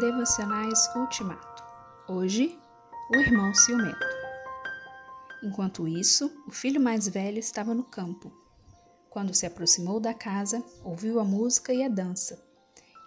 [0.00, 1.64] Devocionais Ultimato.
[2.06, 2.56] Hoje,
[3.10, 4.06] o irmão ciumento.
[5.42, 8.32] Enquanto isso, o filho mais velho estava no campo.
[9.10, 12.40] Quando se aproximou da casa, ouviu a música e a dança.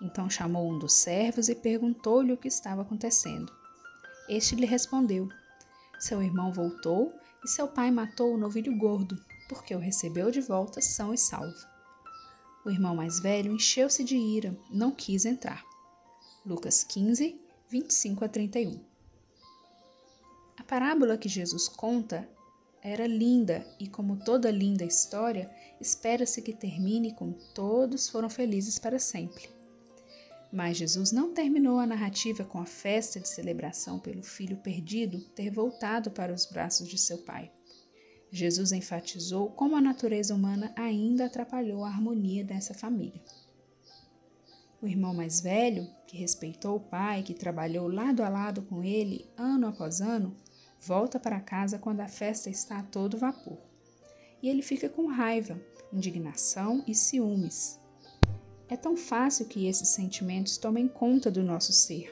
[0.02, 3.54] Então chamou um dos servos e perguntou-lhe o que estava acontecendo.
[4.28, 5.30] Este lhe respondeu:
[5.98, 9.16] Seu irmão voltou e seu pai matou o novilho gordo,
[9.48, 11.66] porque o recebeu de volta são e salvo.
[12.66, 15.71] O irmão mais velho encheu-se de ira, não quis entrar.
[16.44, 18.80] Lucas 15, 25 a 31.
[20.58, 22.28] A parábola que Jesus conta
[22.82, 28.98] era linda e, como toda linda história, espera-se que termine com todos foram felizes para
[28.98, 29.52] sempre.
[30.52, 35.52] Mas Jesus não terminou a narrativa com a festa de celebração pelo filho perdido ter
[35.52, 37.52] voltado para os braços de seu pai.
[38.32, 43.22] Jesus enfatizou como a natureza humana ainda atrapalhou a harmonia dessa família.
[44.82, 49.30] O irmão mais velho, que respeitou o pai, que trabalhou lado a lado com ele
[49.38, 50.36] ano após ano,
[50.80, 53.60] volta para casa quando a festa está a todo vapor.
[54.42, 55.62] E ele fica com raiva,
[55.94, 57.80] indignação e ciúmes.
[58.68, 62.12] É tão fácil que esses sentimentos tomem conta do nosso ser.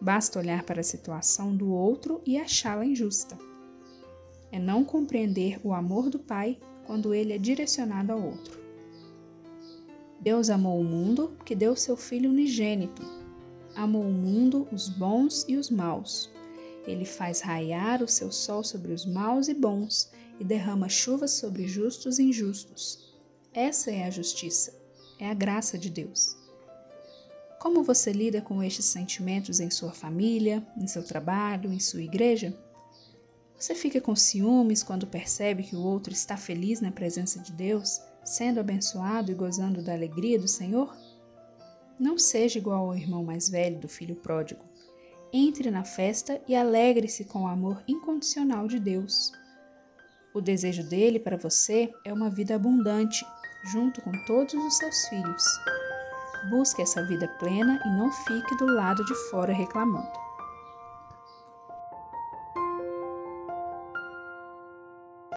[0.00, 3.36] Basta olhar para a situação do outro e achá-la injusta.
[4.50, 8.61] É não compreender o amor do Pai quando ele é direcionado ao outro.
[10.22, 13.02] Deus amou o mundo que deu seu Filho unigênito.
[13.74, 16.30] Amou o mundo, os bons e os maus.
[16.86, 21.66] Ele faz raiar o seu sol sobre os maus e bons e derrama chuvas sobre
[21.66, 23.12] justos e injustos.
[23.52, 24.72] Essa é a justiça,
[25.18, 26.36] é a graça de Deus.
[27.58, 32.56] Como você lida com estes sentimentos em sua família, em seu trabalho, em sua igreja?
[33.58, 38.00] Você fica com ciúmes quando percebe que o outro está feliz na presença de Deus?
[38.24, 40.96] Sendo abençoado e gozando da alegria do Senhor?
[41.98, 44.64] Não seja igual ao irmão mais velho do filho pródigo.
[45.32, 49.32] Entre na festa e alegre-se com o amor incondicional de Deus.
[50.34, 53.24] O desejo dele para você é uma vida abundante,
[53.72, 55.44] junto com todos os seus filhos.
[56.50, 60.31] Busque essa vida plena e não fique do lado de fora reclamando.